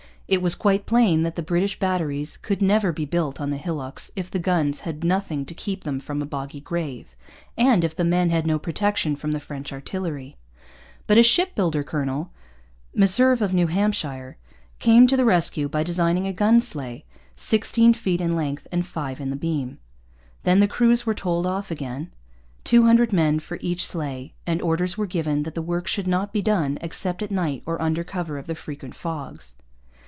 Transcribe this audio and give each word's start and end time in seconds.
It 0.27 0.41
was 0.41 0.55
quite 0.55 0.85
plain 0.85 1.23
that 1.23 1.35
the 1.35 1.41
British 1.43 1.77
batteries 1.77 2.37
could 2.37 2.61
never 2.61 2.93
be 2.93 3.03
built 3.03 3.41
on 3.41 3.49
the 3.49 3.57
hillocks 3.57 4.11
if 4.15 4.31
the 4.31 4.39
guns 4.39 4.79
had 4.87 5.03
nothing 5.03 5.43
to 5.45 5.53
keep 5.53 5.83
them 5.83 5.99
from 5.99 6.21
a 6.21 6.25
boggy 6.25 6.61
grave, 6.61 7.17
and 7.57 7.83
if 7.83 7.93
the 7.93 8.05
men 8.05 8.29
had 8.29 8.47
no 8.47 8.57
protection 8.57 9.17
from 9.17 9.31
the 9.33 9.41
French 9.41 9.73
artillery. 9.73 10.37
But 11.05 11.17
a 11.17 11.21
ship 11.21 11.53
builder 11.53 11.83
colonel, 11.83 12.31
Meserve 12.95 13.41
of 13.41 13.53
New 13.53 13.67
Hampshire, 13.67 14.37
came 14.79 15.05
to 15.07 15.17
the 15.17 15.25
rescue 15.25 15.67
by 15.67 15.83
designing 15.83 16.25
a 16.27 16.31
gun 16.31 16.61
sleigh, 16.61 17.03
sixteen 17.35 17.93
feet 17.93 18.21
in 18.21 18.33
length 18.33 18.67
and 18.71 18.85
five 18.85 19.19
in 19.19 19.31
the 19.31 19.35
beam. 19.35 19.79
Then 20.43 20.61
the 20.61 20.65
crews 20.69 21.05
were 21.05 21.13
told 21.13 21.45
off 21.45 21.69
again, 21.71 22.09
two 22.63 22.83
hundred 22.85 23.11
men 23.11 23.39
for 23.39 23.57
each 23.59 23.85
sleigh, 23.85 24.33
and 24.47 24.61
orders 24.61 24.97
were 24.97 25.07
given 25.07 25.43
that 25.43 25.55
the 25.55 25.61
work 25.61 25.87
should 25.87 26.07
not 26.07 26.31
be 26.31 26.41
done 26.41 26.77
except 26.79 27.21
at 27.21 27.31
night 27.31 27.63
or 27.65 27.81
under 27.81 28.05
cover 28.05 28.37
of 28.37 28.47
the 28.47 28.55
frequent 28.55 28.95
fogs. 28.95 29.55